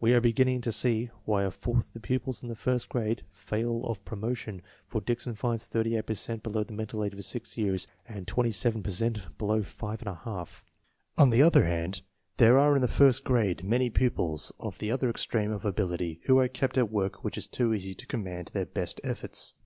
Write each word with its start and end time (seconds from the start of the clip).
We 0.00 0.14
are 0.14 0.22
beginning 0.22 0.62
to 0.62 0.72
see 0.72 1.10
why 1.26 1.42
a 1.44 1.50
fourth 1.50 1.88
of 1.88 1.92
the 1.92 2.00
pupils 2.00 2.42
in 2.42 2.48
the 2.48 2.54
first 2.56 2.88
grade 2.88 3.24
fail 3.30 3.84
of 3.84 4.02
promotion, 4.06 4.62
for 4.88 5.02
Dickson 5.02 5.34
finds 5.34 5.66
38 5.66 6.06
per 6.06 6.14
cent 6.14 6.42
below 6.42 6.64
the 6.64 6.72
mental 6.72 7.04
age 7.04 7.12
of 7.12 7.22
6 7.22 7.58
years, 7.58 7.86
and 8.08 8.26
7 8.54 8.82
per 8.82 8.90
cent 8.90 9.36
below 9.36 9.62
5 9.62 10.02
J. 10.02 10.10
On 11.18 11.28
the 11.28 11.42
other 11.42 11.66
hand, 11.66 12.00
there 12.38 12.56
are 12.56 12.76
in 12.76 12.80
the 12.80 12.88
first 12.88 13.22
grade 13.22 13.64
many 13.64 13.90
pupils 13.90 14.50
of 14.58 14.78
the 14.78 14.90
other 14.90 15.10
extreme 15.10 15.52
of 15.52 15.66
ability 15.66 16.20
who 16.24 16.38
are 16.38 16.48
kept 16.48 16.78
at 16.78 16.90
work 16.90 17.22
which 17.22 17.36
is 17.36 17.46
too 17.46 17.74
easy 17.74 17.92
to 17.96 18.06
command 18.06 18.52
their 18.54 18.64
best 18.64 18.98
efforts. 19.04 19.56